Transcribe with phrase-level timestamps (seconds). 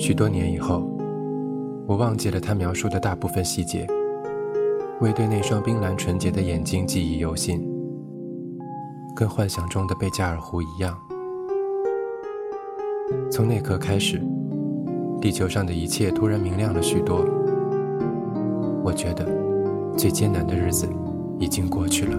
[0.00, 0.82] 许多年以后，
[1.86, 3.86] 我忘记了他描述的大部分细节，
[5.02, 7.62] 唯对那双冰蓝纯洁的眼睛记忆犹新，
[9.14, 10.98] 跟幻想中的贝加尔湖一样。
[13.30, 14.18] 从那刻开始，
[15.20, 17.22] 地球上的一切突然明亮了许多。
[18.82, 19.28] 我觉得，
[19.98, 20.88] 最艰难的日子
[21.38, 22.18] 已经过去了。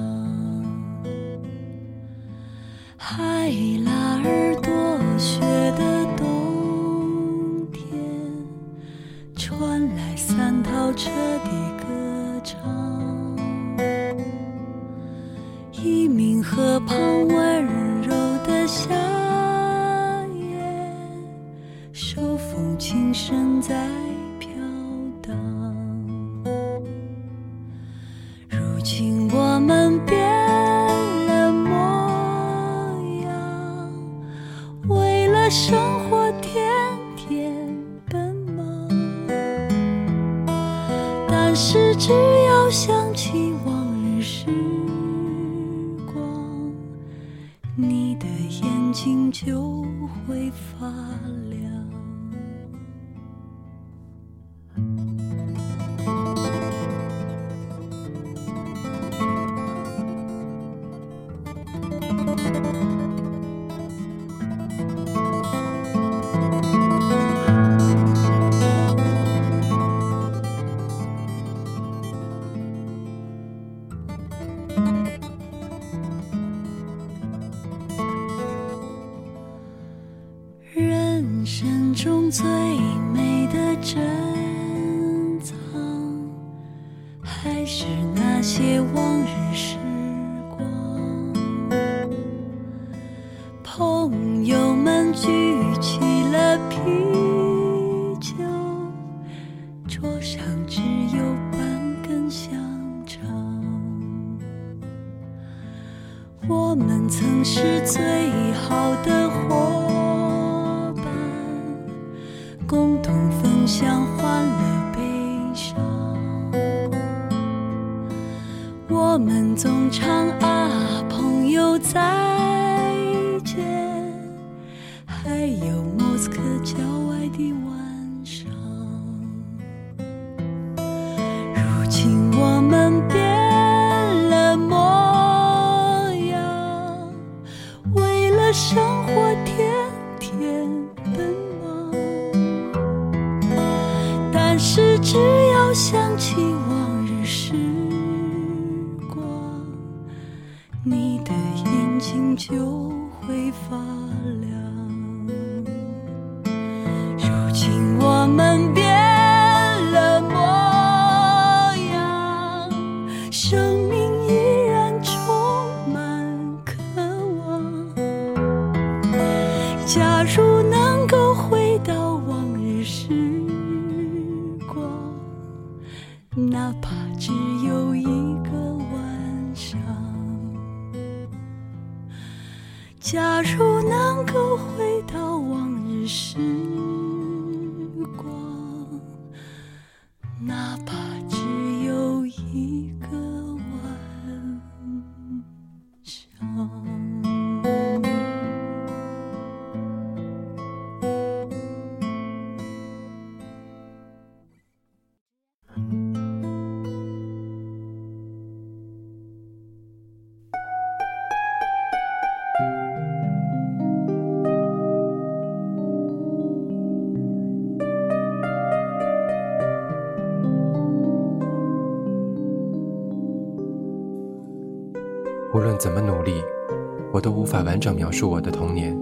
[227.51, 228.97] 无法完整描述我的童年。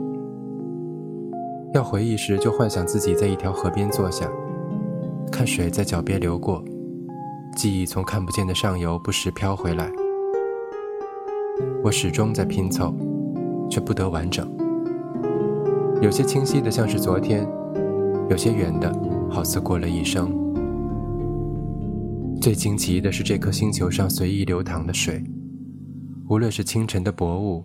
[1.76, 4.28] 要回忆时，就幻想自己在一条河边坐下，
[5.32, 6.66] 看水在脚边流过，
[7.56, 9.92] 记忆从看不见的上游不时飘回来。
[11.84, 12.92] 我始终在拼凑，
[13.70, 14.52] 却不得完整。
[16.02, 17.48] 有些清晰的像是昨天，
[18.32, 18.92] 有些远的
[19.30, 20.28] 好似过了一生。
[22.42, 25.24] 最惊奇的是这颗星球上随意流淌的水。
[26.28, 27.64] 无论是清晨的薄雾，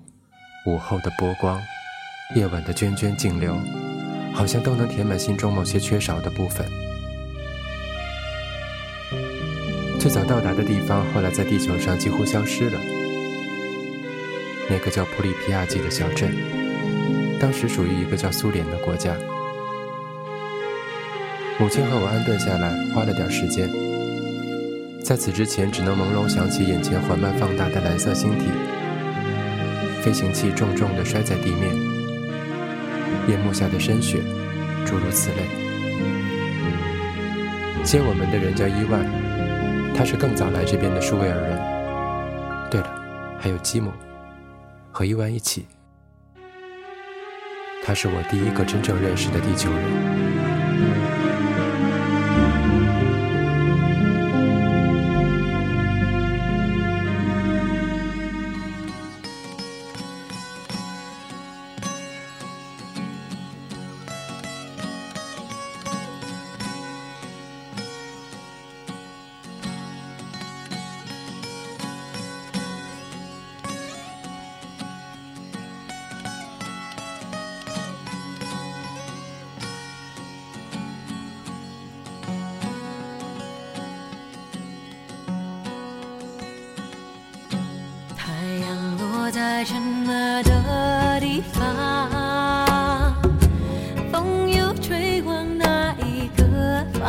[0.64, 1.60] 午后的波光，
[2.34, 3.54] 夜晚的涓涓静流，
[4.32, 6.66] 好像都能填满心中某些缺少的部分。
[10.00, 12.80] 最早到达的地方，后来在地球上几乎消失了。
[14.70, 16.34] 那个叫普里皮亚季的小镇，
[17.38, 19.14] 当时属于一个叫苏联的国家。
[21.58, 23.68] 母亲和我安顿下来，花了点时间。
[25.02, 28.46] 在此之前，只能朦胧想起眼前缓慢放大的蓝色星体，
[30.04, 31.74] 飞行器重重地摔在地面，
[33.26, 34.20] 夜幕下的深雪，
[34.84, 35.36] 诸如此类。
[37.82, 39.02] 接我们的人叫伊万，
[39.94, 41.58] 他是更早来这边的舒维尔人。
[42.70, 43.02] 对了，
[43.40, 43.90] 还有基姆，
[44.92, 45.66] 和伊万一起。
[47.82, 50.63] 他是我第一个真正认识的地球人。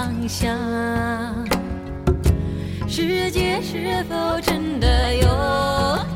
[0.06, 0.56] 方向？
[2.88, 5.28] 世界是否真的有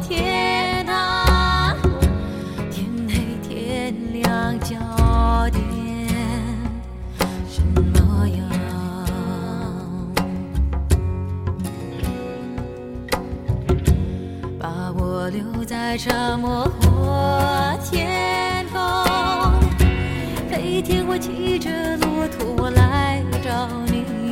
[0.08, 1.76] 天堂？
[2.70, 4.76] 天黑天亮交
[5.50, 5.60] 点
[7.50, 8.40] 什么样？
[14.60, 18.80] 把我留在沙漠或天空，
[20.48, 23.24] 飞天我骑着骆驼来
[23.60, 24.29] 到你。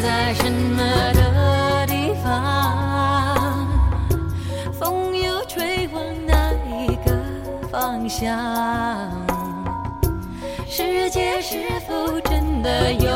[0.00, 0.82] 在什么
[1.14, 3.66] 的地方？
[4.78, 6.34] 风又吹往哪
[6.68, 7.12] 一个
[7.70, 9.10] 方向？
[10.68, 13.08] 世界是否真的有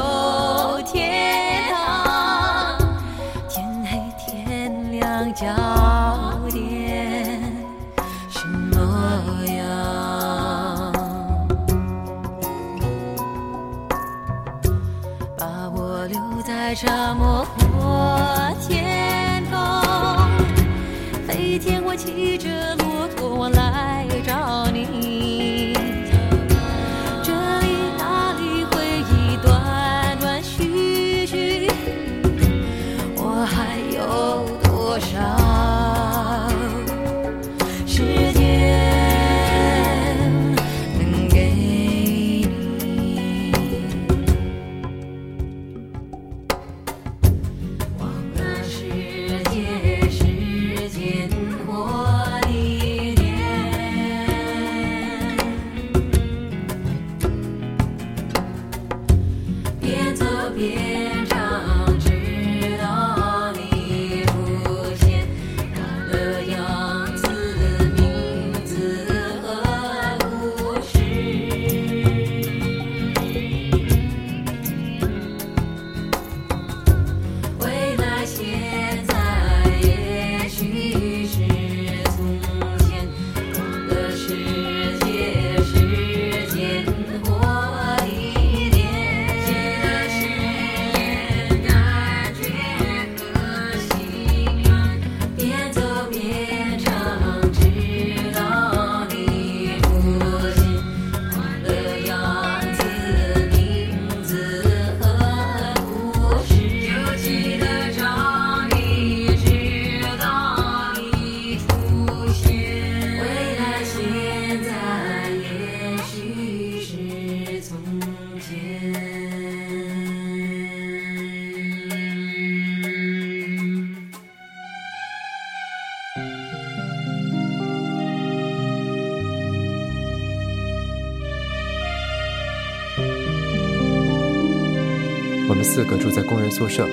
[136.41, 136.89] 工人宿舍，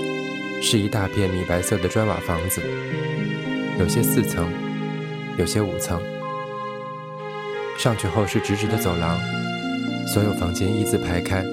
[0.61, 2.61] 是一大片米白色的砖瓦房子，
[3.79, 4.51] 有些四层，
[5.37, 6.01] 有些五层。
[7.77, 9.17] 上去后是直直的走廊，
[10.05, 11.45] 所有房间一字排开。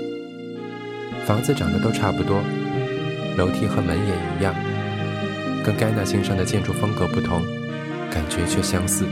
[1.24, 2.42] 房子长得都差不多，
[3.36, 4.52] 楼梯和门也一样，
[5.64, 7.44] 跟盖纳星上的建筑风格不同，
[8.10, 9.06] 感觉却相似。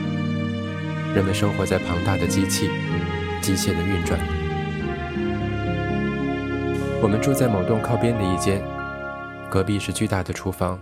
[1.14, 2.68] 人们生活在庞大的机器、
[3.40, 4.18] 机械的运转。
[7.02, 8.62] 我们住在某栋靠边的一间，
[9.50, 10.78] 隔壁是巨大的厨房，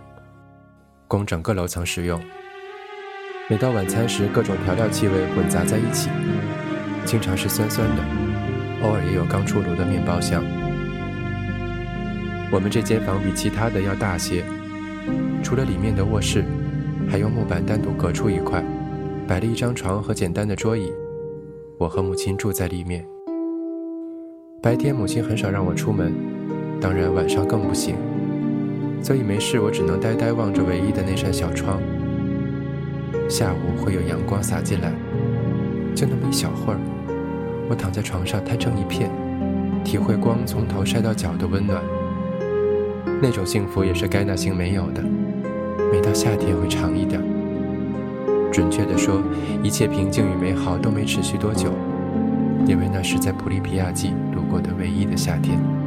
[1.07, 2.21] 供整个楼层使用。
[3.49, 6.11] 每到晚餐时，各种调料气味混杂在一起，
[7.05, 8.03] 经常是酸酸的，
[8.83, 10.43] 偶尔也有刚出炉的面包香。
[12.51, 14.45] 我们这间房比其他的要大些，
[15.41, 16.45] 除了里面的卧室，
[17.09, 18.63] 还用木板单独隔出一块，
[19.27, 20.93] 摆了一张床和简单的桌椅。
[21.79, 23.03] 我和母亲住在里面。
[24.63, 26.13] 白天母亲很少让我出门，
[26.79, 27.95] 当然晚上更不行，
[29.01, 31.81] 所以没事我只能呆呆望着唯一的那扇小窗。
[33.27, 34.93] 下午会有阳光洒进来，
[35.95, 36.79] 就那么一小会儿，
[37.71, 39.09] 我躺在床上瘫成一片，
[39.83, 41.81] 体会光从头晒到脚的温暖。
[43.19, 45.03] 那种幸福也是该纳星没有的，
[45.91, 47.19] 每到夏天会长一点。
[48.51, 49.23] 准确地说，
[49.63, 51.71] 一切平静与美好都没持续多久，
[52.67, 55.80] 因为那是在普利皮亚季度过的唯一的夏天。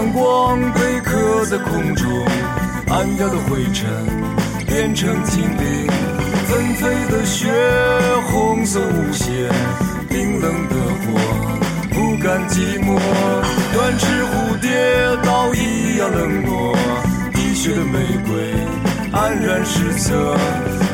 [0.00, 2.08] 阳光被刻在空中，
[2.88, 3.86] 暗哑的灰尘
[4.66, 5.86] 变成精灵。
[6.46, 7.52] 纷飞的雪，
[8.32, 9.30] 红色无限，
[10.08, 11.20] 冰冷的火，
[11.90, 12.98] 不甘寂寞。
[13.74, 14.70] 断翅蝴蝶，
[15.22, 16.74] 倒一样冷漠。
[17.34, 18.54] 滴血的玫瑰，
[19.12, 20.14] 黯然失色。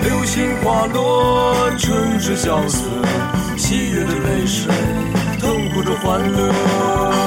[0.03, 2.81] 流星滑落，春水萧瑟。
[3.57, 4.75] 喜悦的泪水，
[5.39, 7.26] 痛苦着欢乐。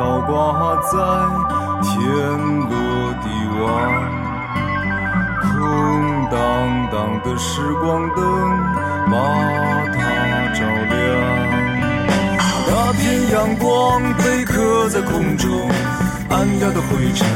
[0.00, 0.32] 倒挂
[0.76, 0.96] 在
[1.82, 1.92] 天
[2.70, 2.72] 罗
[3.20, 3.28] 地
[3.60, 3.68] 网，
[5.42, 5.52] 空
[6.30, 6.40] 荡
[6.90, 8.18] 荡的时光灯
[9.10, 9.12] 把
[9.92, 10.00] 它
[10.54, 10.90] 照亮。
[12.66, 15.68] 那片阳光被刻在空中，
[16.30, 17.28] 暗哑的灰尘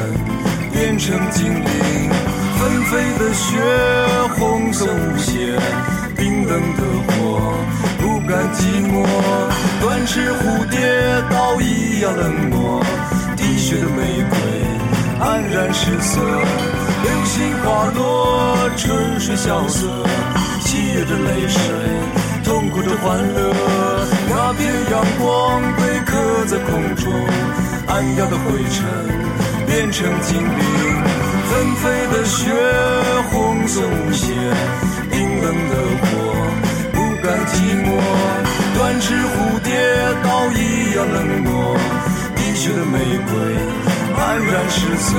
[0.73, 1.67] 变成精灵，
[2.57, 3.61] 纷飞的雪
[4.39, 5.61] 红色无限，
[6.17, 7.13] 冰冷的火。
[8.35, 9.07] 不甘寂寞，
[9.81, 10.81] 断翅蝴蝶，
[11.31, 12.85] 到一样冷漠？
[13.37, 14.37] 滴血的玫瑰，
[15.21, 16.21] 黯然失色。
[16.21, 19.87] 流星滑落，春水萧瑟。
[20.63, 21.63] 喜悦的泪水，
[22.43, 23.55] 痛苦的欢乐。
[24.29, 27.13] 那片阳光被刻在空中，
[27.87, 28.85] 暗哑的灰尘
[29.65, 31.03] 变成精灵。
[31.47, 32.51] 纷飞的雪，
[33.31, 34.35] 红色无限。
[35.09, 36.07] 冰冷的火，
[36.93, 37.53] 不甘寂
[37.87, 37.95] 寞。
[38.95, 39.73] 三只蝴蝶，
[40.23, 41.77] 都一样冷漠。
[42.37, 43.35] 低雪的玫瑰，
[44.15, 45.19] 黯然失色。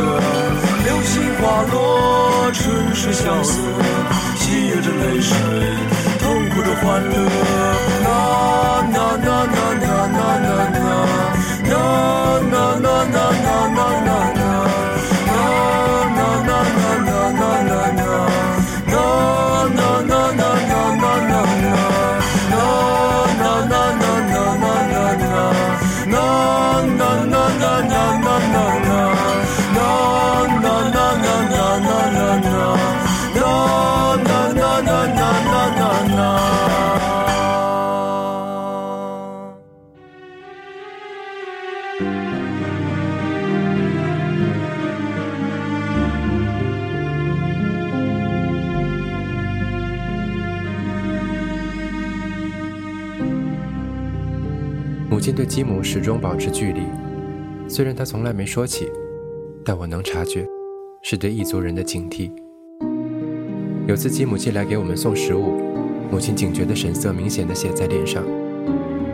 [0.86, 3.60] 流星滑落，春水萧瑟。
[4.38, 5.36] 喜悦着泪水，
[6.20, 7.15] 痛苦着欢乐。
[8.01, 8.08] 呐
[8.94, 10.75] 呐呐呐呐呐呐。
[55.36, 56.84] 对基姆始终保持距离，
[57.68, 58.89] 虽然他从来没说起，
[59.66, 60.48] 但我能察觉，
[61.01, 62.31] 是对异族人的警惕。
[63.86, 65.59] 有次基姆进来给我们送食物，
[66.09, 68.24] 母亲警觉的神色明显的写在脸上，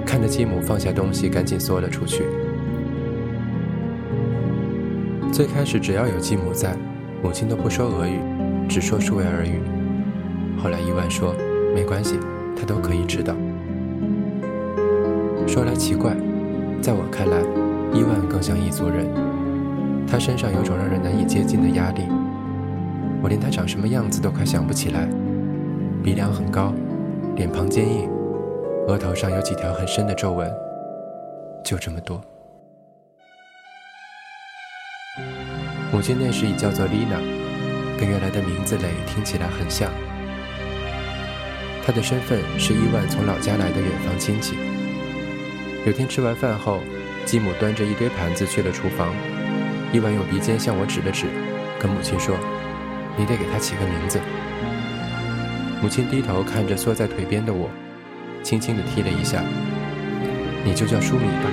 [0.05, 2.23] 看着基姆放下东西，赶紧缩了出去。
[5.33, 6.77] 最开始只要有继母在，
[7.23, 8.19] 母亲都不说俄语，
[8.69, 9.59] 只说舒维尔语。
[10.61, 11.33] 后来伊万说
[11.73, 12.15] 没关系，
[12.55, 13.35] 他都可以知道。
[15.47, 16.15] 说来奇怪，
[16.81, 17.37] 在我看来，
[17.93, 19.05] 伊万更像异族人。
[20.07, 22.03] 他身上有种让人难以接近的压力，
[23.21, 25.07] 我连他长什么样子都快想不起来。
[26.03, 26.73] 鼻梁很高，
[27.35, 28.09] 脸庞坚硬，
[28.87, 30.51] 额头上有几条很深的皱纹，
[31.63, 32.21] 就这么多。
[35.91, 37.17] 母亲那时已叫做丽娜，
[37.99, 39.91] 跟原来的名字雷听起来很像。
[41.85, 44.55] 她的身份是伊万从老家来的远房亲戚。
[45.83, 46.79] 有天吃完饭后，
[47.25, 49.15] 继母端着一堆盘子去了厨房，
[49.91, 51.25] 伊万用鼻尖向我指了指，
[51.79, 52.37] 跟母亲说
[53.17, 54.19] ：“你得给他起个名字。”
[55.81, 57.67] 母亲低头看着缩在腿边的我，
[58.43, 59.43] 轻轻地踢了一下
[60.63, 61.49] ：“你就叫舒米吧。”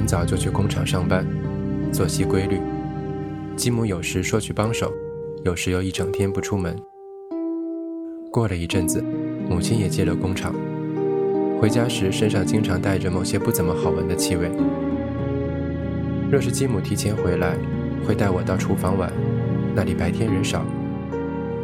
[0.00, 1.26] 很早就去工厂上班，
[1.92, 2.58] 作息规律。
[3.54, 4.90] 继母有时说去帮手，
[5.44, 6.74] 有时又一整天不出门。
[8.32, 9.04] 过了一阵子，
[9.46, 10.54] 母亲也进了工厂，
[11.60, 14.50] 回家时身上经常带着某些不怎么好闻的气味。
[16.32, 17.54] 若是继母提前回来，
[18.08, 19.12] 会带我到厨房玩，
[19.74, 20.64] 那里白天人少，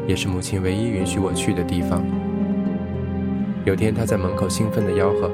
[0.07, 2.05] 也是母亲唯一允许我去的地方。
[3.64, 5.31] 有天她在门口兴奋地吆喝，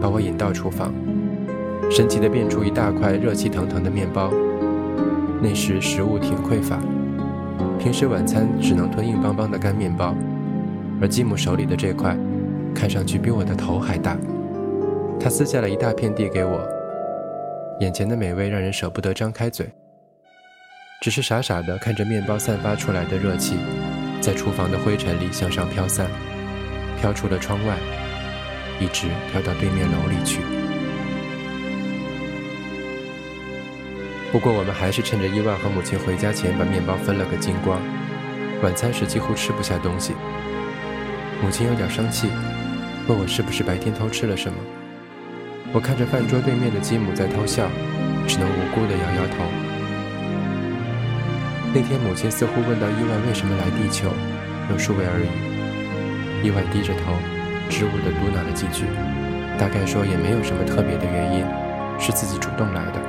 [0.00, 0.94] 把我引到厨房。
[1.88, 4.32] 神奇地变出一大块热气腾腾的面包。
[5.40, 6.78] 那时食物挺匮乏，
[7.78, 10.14] 平时晚餐只能吞硬邦邦的干面包，
[11.00, 12.14] 而继母手里的这块，
[12.74, 14.18] 看上去比我的头还大。
[15.18, 16.60] 她撕下了一大片递给我，
[17.80, 19.66] 眼前的美味让人舍不得张开嘴，
[21.00, 23.56] 只是傻傻地看着面包散发出来的热气，
[24.20, 26.06] 在厨房的灰尘里向上飘散，
[27.00, 27.78] 飘出了窗外，
[28.78, 30.40] 一直飘到对面楼里去。
[34.32, 37.80] 不过我们还是趁着伊万和母亲回家前把面包分了个精光，
[38.62, 40.14] 晚餐时几乎吃不下东西。
[41.42, 42.28] 母亲有点生气，
[43.08, 44.56] 问我是不是白天偷吃了什么。
[45.72, 47.66] 我看着饭桌对面的继母在偷笑，
[48.28, 49.42] 只能无辜地摇摇头。
[51.74, 54.10] 那天母亲似乎问到伊万为什么来地球，
[54.70, 56.46] 用数位而已。
[56.46, 57.18] 伊万低着头，
[57.68, 58.86] 支吾地嘟囔了几句，
[59.58, 61.44] 大概说也没有什么特别的原因，
[61.98, 62.99] 是自己主动来的。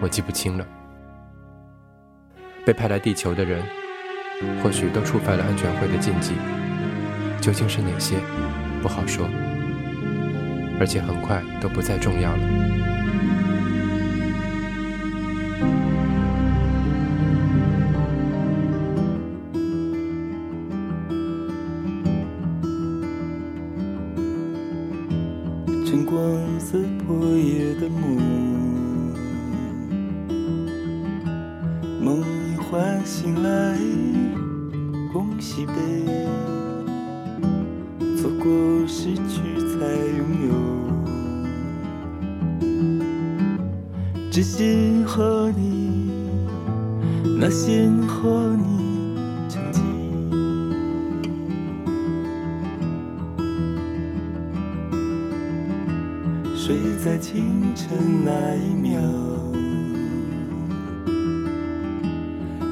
[0.00, 0.66] 我记不清了。
[2.64, 3.62] 被派来地球的人，
[4.62, 6.34] 或许都触犯了安全会的禁忌，
[7.40, 8.16] 究竟是哪些，
[8.82, 9.28] 不好说。
[10.80, 12.38] 而且很快都不再重要了。
[25.84, 26.04] 晨
[33.08, 33.78] 醒来，
[35.14, 35.72] 恭喜悲，
[38.18, 38.46] 错过
[38.86, 39.78] 失去才
[40.18, 40.52] 拥有，
[44.30, 46.10] 只信和你
[47.40, 49.16] 那些和你
[49.48, 49.82] 曾经，
[56.54, 57.88] 睡在清晨
[58.22, 59.00] 那一秒。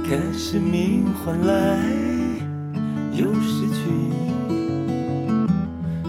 [0.09, 1.79] 看生命换来
[3.13, 3.91] 又失去，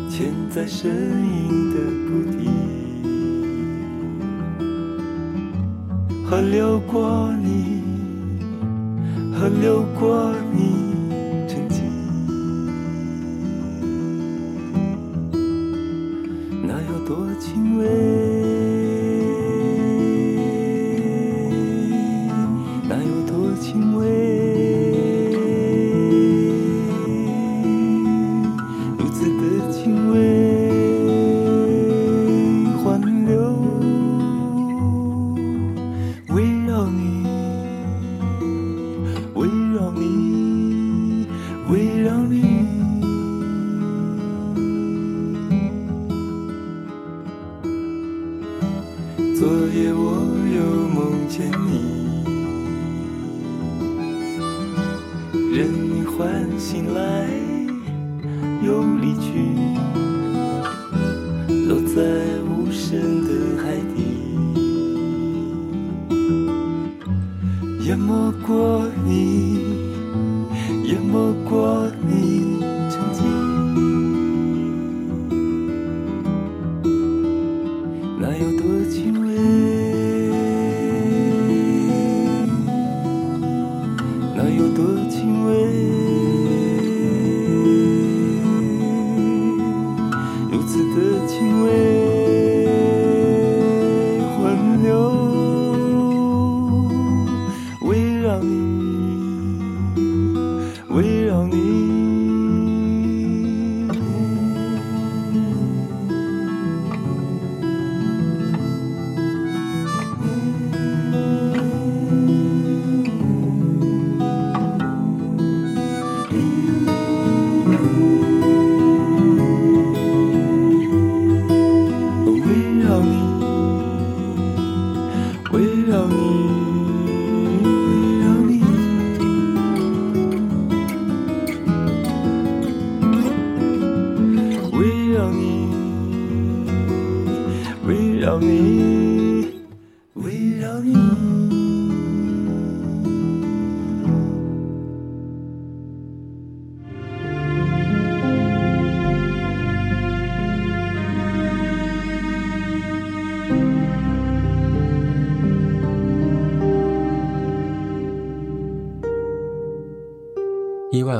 [0.07, 0.91] 潜在身
[1.25, 2.37] 影的谷底。
[6.29, 7.81] 河流过你，
[9.33, 10.66] 河流过你，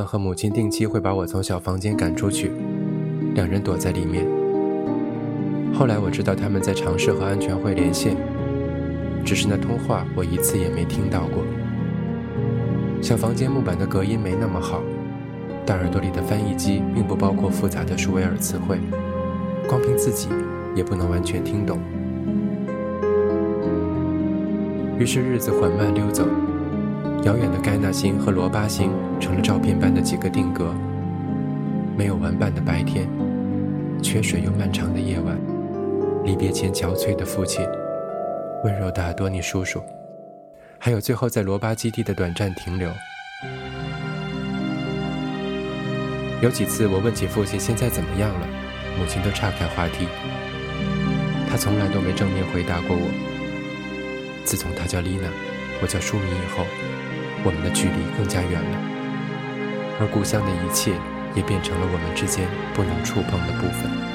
[0.08, 2.50] 和母亲定期会把我从小房间赶出去，
[3.34, 4.24] 两人躲在里面。
[5.74, 8.16] 后来我知道他们在尝试和安全会连线，
[9.22, 11.44] 只是那通话我一次也没听到过。
[13.02, 14.80] 小房间木板的隔音没那么好，
[15.66, 18.78] 但耳朵里的翻译机并不包括复杂的舒维尔词汇，
[19.68, 20.30] 光凭自己
[20.74, 21.78] 也不能完全听懂。
[24.98, 26.26] 于是日子缓慢溜走。
[27.24, 30.72] 遥远的盖纳星和罗巴星成了照片般的几个定格。
[31.96, 33.08] 没有玩伴的白天，
[34.00, 35.36] 缺水又漫长的夜晚，
[36.24, 37.66] 离别前憔悴的父亲，
[38.64, 39.82] 温柔的阿多尼叔叔，
[40.78, 42.88] 还有最后在罗巴基地的短暂停留。
[46.40, 48.46] 有几次我问起父亲现在怎么样了，
[48.96, 50.06] 母亲都岔开话题。
[51.50, 53.10] 他从来都没正面回答过我。
[54.44, 55.28] 自从他叫丽娜，
[55.82, 56.64] 我叫舒米以后。
[57.44, 58.78] 我们的距离更加远了，
[60.00, 60.92] 而故乡的一切
[61.34, 64.07] 也变成了我们之间不能触碰的部分。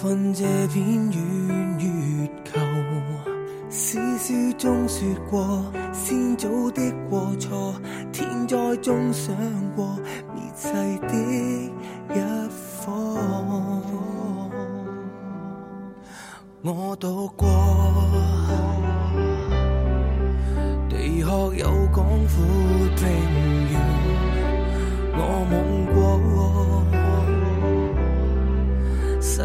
[0.00, 2.60] 困这片圆月球，
[3.70, 7.74] 史书中说过，先祖的过错，
[8.12, 9.34] 天灾中想
[9.74, 9.98] 过
[10.34, 10.68] 灭世
[11.08, 11.14] 的
[12.14, 13.16] 一方。
[16.62, 17.48] 我渡过，
[20.90, 22.44] 地壳有广阔
[22.96, 23.06] 平
[23.70, 23.80] 原，
[25.16, 25.54] 我梦
[25.94, 26.25] 过。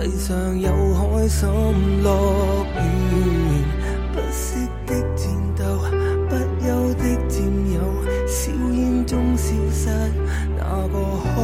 [0.01, 1.47] 世上有开心
[2.01, 2.81] 乐园，
[4.11, 5.63] 不息的战斗，
[6.27, 7.37] 不休的占
[7.71, 7.77] 有，
[8.27, 9.89] 硝烟中消失，
[10.57, 10.97] 哪个
[11.35, 11.37] 可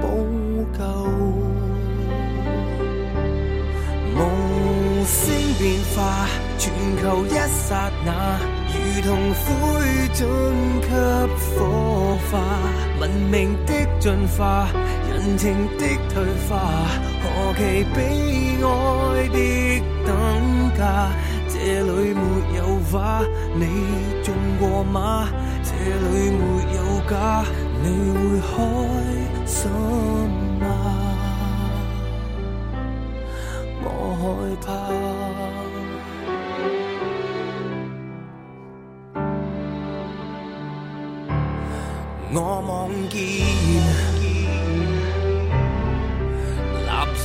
[0.00, 0.02] 补
[0.76, 0.82] 救？
[4.16, 4.18] 无
[5.06, 5.20] 声
[5.60, 6.26] 变化，
[6.58, 7.28] 全球一
[7.68, 8.10] 刹那，
[8.66, 9.46] 如同灰
[10.12, 10.18] 烬
[10.80, 10.88] 给
[11.54, 12.32] 火化，
[12.98, 14.66] 文明的进化。
[15.12, 16.52] 人情的退化，
[17.40, 17.60] 何其
[17.94, 17.98] 悲
[18.62, 18.68] 哀
[19.28, 19.38] 的
[20.04, 20.08] 等
[20.76, 20.80] 价。
[21.48, 22.22] 这里没
[22.58, 23.22] 有花，
[23.54, 23.64] 你
[24.22, 25.28] 种过吗？
[25.62, 26.42] 这里没
[26.76, 27.44] 有家，
[27.82, 28.52] 你会开
[29.46, 29.58] 心
[30.60, 30.62] 吗？
[33.82, 33.84] 我
[34.20, 34.22] 害
[34.64, 34.68] 怕，
[42.32, 42.36] 我
[42.68, 42.70] 望
[43.08, 43.18] 见。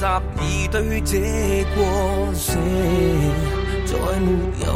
[0.06, 1.84] 垃圾已堆积过
[2.36, 2.56] 剩，
[3.88, 4.30] 再没
[4.64, 4.68] 有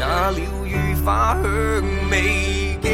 [0.00, 0.02] 那
[0.32, 1.44] 疗愈花香
[2.10, 2.88] 味记，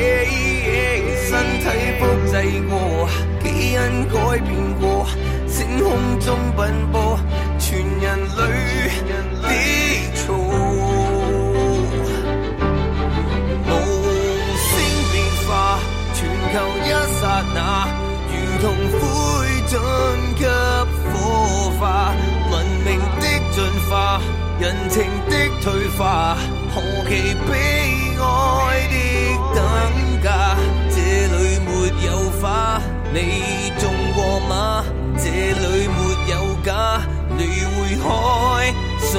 [1.31, 1.65] 身体
[1.99, 2.33] 复制
[2.69, 3.09] 过，
[3.43, 3.79] 基因
[4.11, 4.85] 改变过，
[5.49, 5.89] 星空
[6.21, 6.61] 中奔
[6.93, 7.19] 波，
[7.59, 8.43] 全人类。
[9.09, 9.13] 的
[10.15, 10.37] 错，
[13.65, 13.69] 无
[14.69, 14.69] 声
[15.11, 15.15] 变
[15.49, 15.49] 化，
[16.13, 16.19] 全
[16.53, 16.87] 球一
[17.19, 17.23] 刹
[17.55, 18.00] 那。
[18.61, 19.01] 同灰
[19.67, 19.73] 烬
[20.39, 20.47] 给
[21.11, 22.13] 火化，
[22.51, 22.53] 文
[22.85, 24.21] 明的进化，
[24.61, 26.37] 人情的退化，
[26.75, 27.51] 何其悲
[28.21, 28.23] 哀
[28.91, 28.95] 的
[29.55, 29.59] 等
[30.23, 30.29] 价。
[30.91, 31.69] 这里没
[32.07, 32.79] 有花，
[33.15, 33.83] 你种
[34.15, 34.85] 过吗？
[35.17, 35.99] 这里没
[36.31, 37.01] 有家，
[37.39, 38.05] 你会开
[39.01, 39.19] 心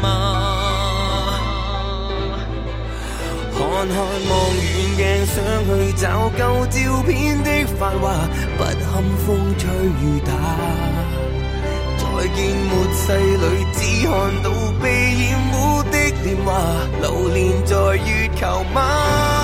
[0.00, 0.06] 吗？
[3.52, 7.27] 看看望远镜，想去找旧照片
[8.56, 9.26] 不堪风
[9.58, 9.68] 吹
[10.02, 10.32] 雨打。
[11.98, 12.36] 再见
[12.68, 14.46] 末世里，只看到
[14.82, 16.48] 被染污的年华，
[17.00, 18.40] 流连在月球
[18.74, 19.37] 吗？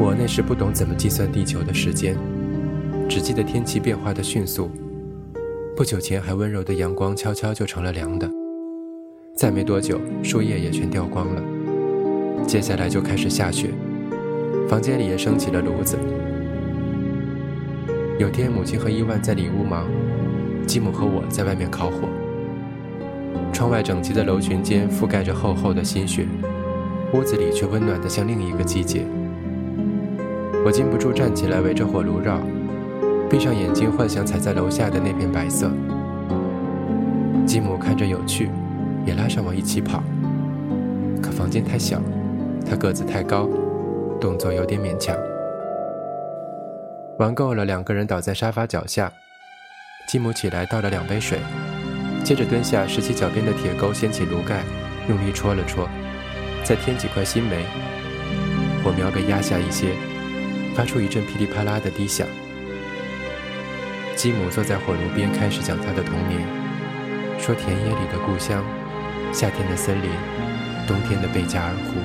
[0.00, 2.16] 我那时不懂怎么计算地球的时间
[3.08, 4.70] 只记得天气变化的迅速
[5.76, 8.28] 不久前还温柔的阳光悄悄就成了凉的。
[9.38, 12.44] 再没多久树叶也全掉光了。
[12.44, 13.70] 接下来就开始下雪
[14.68, 15.96] 房间里也升起了炉子。
[18.18, 19.86] 有天，母亲和伊万在里屋忙，
[20.66, 22.08] 吉姆和我在外面烤火。
[23.52, 26.26] 窗外整齐的楼群间覆盖着厚厚的新雪，
[27.14, 29.06] 屋子里却温暖得像另一个季节。
[30.64, 32.40] 我禁不住站起来围着火炉绕，
[33.30, 35.70] 闭上眼睛幻想踩在楼下的那片白色。
[37.46, 38.50] 吉姆看着有趣，
[39.06, 40.02] 也拉上我一起跑。
[41.22, 42.02] 可房间太小，
[42.68, 43.48] 他个子太高，
[44.20, 45.16] 动作有点勉强。
[47.18, 49.12] 玩够了，两个人倒在沙发脚下。
[50.06, 51.40] 吉姆起来倒了两杯水，
[52.22, 54.62] 接着蹲下拾起脚边的铁钩，掀起炉盖，
[55.08, 55.88] 用力戳了戳，
[56.62, 57.64] 再添几块新煤。
[58.84, 59.94] 火苗被压下一些，
[60.76, 62.24] 发出一阵噼里啪啦的低响。
[64.14, 66.40] 吉姆坐在火炉边，开始讲他的童年，
[67.40, 68.64] 说田野里的故乡，
[69.32, 70.08] 夏天的森林，
[70.86, 71.98] 冬天的贝加尔湖。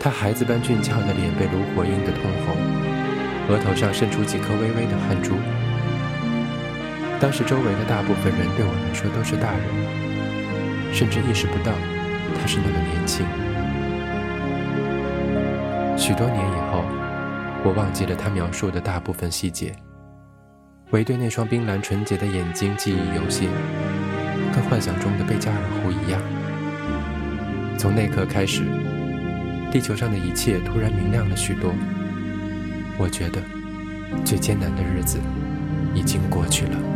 [0.00, 2.95] 他孩子般俊俏的脸被炉火映得通红。
[3.48, 5.34] 额头上渗出几颗微微的汗珠。
[7.20, 11.72] 当时周围的大部分人对我来说都是大人，甚至意识不到
[12.38, 13.24] 他是那么年轻。
[15.96, 16.84] 许多年以后，
[17.64, 19.74] 我忘记了他描述的大部分细节，
[20.90, 23.48] 唯对那双冰蓝纯洁的眼睛记忆犹新，
[24.52, 26.20] 跟幻想中的贝加尔湖一样。
[27.78, 28.62] 从那刻开始，
[29.72, 31.72] 地球上的一切突然明亮了许多。
[32.98, 33.42] 我觉得，
[34.24, 35.18] 最艰难的日子
[35.94, 36.95] 已经过去了。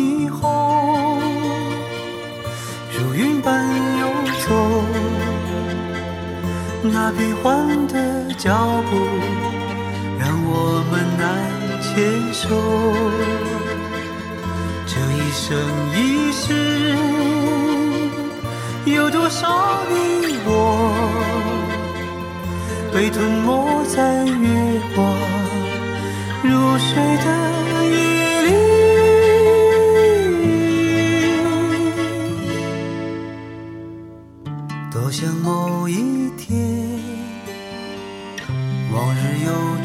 [7.43, 7.95] 换的
[8.37, 8.53] 脚
[8.89, 8.91] 步，
[10.19, 11.27] 让我们难
[11.81, 11.89] 牵
[12.31, 12.45] 手。
[14.85, 15.41] 这一生
[15.95, 15.97] 一
[16.31, 16.95] 世，
[18.85, 19.93] 有多少你
[20.45, 20.49] 我，
[22.93, 25.03] 被吞没在月光
[26.43, 27.25] 如水的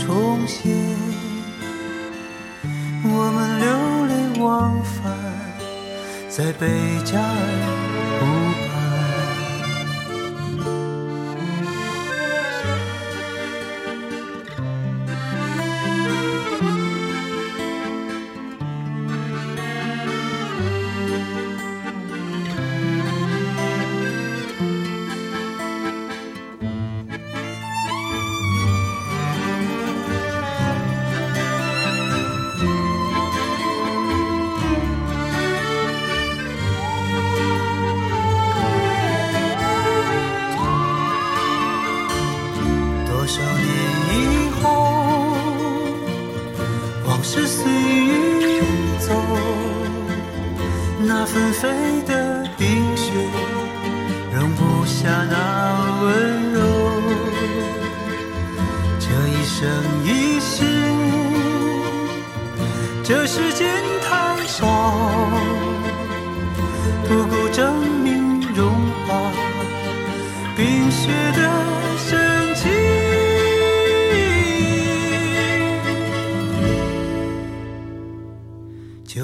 [0.06, 0.72] 重现，
[3.02, 3.66] 我们流
[4.06, 5.12] 连忘返
[6.28, 6.68] 在贝
[7.04, 7.75] 加尔。
[51.08, 53.12] 那纷飞的冰雪，
[54.34, 56.60] 容不下那温柔。
[58.98, 59.68] 这一生
[60.04, 60.64] 一世，
[63.04, 64.66] 这时间太少，
[67.08, 67.85] 不够证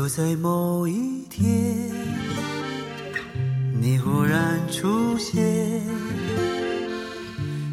[0.03, 1.88] 就在某一天，
[3.80, 5.80] 你忽然出现，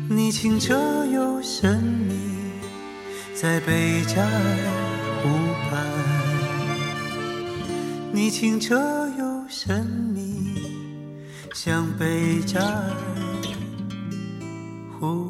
[0.08, 0.76] 你清澈
[1.08, 2.14] 又神秘，
[3.34, 4.30] 在贝加尔。
[5.24, 5.28] 湖
[5.72, 5.84] 畔，
[8.14, 8.78] 你清澈
[9.18, 10.54] 又神秘，
[11.56, 12.92] 像贝加尔
[15.00, 15.29] 湖。